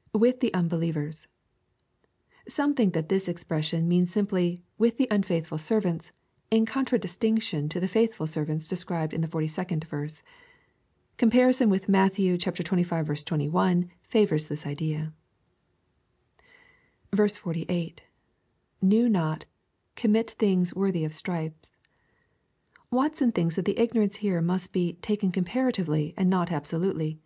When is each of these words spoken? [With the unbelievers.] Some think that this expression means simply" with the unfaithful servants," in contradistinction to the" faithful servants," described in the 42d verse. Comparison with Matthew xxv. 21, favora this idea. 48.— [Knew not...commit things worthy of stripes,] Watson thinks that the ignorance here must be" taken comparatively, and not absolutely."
[With 0.12 0.40
the 0.40 0.52
unbelievers.] 0.54 1.28
Some 2.48 2.74
think 2.74 2.94
that 2.94 3.08
this 3.08 3.28
expression 3.28 3.86
means 3.86 4.10
simply" 4.10 4.64
with 4.76 4.96
the 4.96 5.06
unfaithful 5.08 5.56
servants," 5.58 6.10
in 6.50 6.66
contradistinction 6.66 7.68
to 7.68 7.78
the" 7.78 7.86
faithful 7.96 8.26
servants," 8.26 8.66
described 8.66 9.12
in 9.14 9.20
the 9.20 9.28
42d 9.28 9.84
verse. 9.84 10.20
Comparison 11.16 11.70
with 11.70 11.88
Matthew 11.88 12.36
xxv. 12.36 12.64
21, 13.30 13.88
favora 14.12 14.48
this 14.48 14.66
idea. 14.66 15.12
48.— 17.14 18.00
[Knew 18.82 19.08
not...commit 19.08 20.30
things 20.32 20.74
worthy 20.74 21.04
of 21.04 21.14
stripes,] 21.14 21.76
Watson 22.90 23.30
thinks 23.30 23.54
that 23.54 23.64
the 23.64 23.78
ignorance 23.78 24.16
here 24.16 24.40
must 24.40 24.72
be" 24.72 24.94
taken 25.10 25.30
comparatively, 25.30 26.14
and 26.16 26.28
not 26.28 26.50
absolutely." 26.50 27.20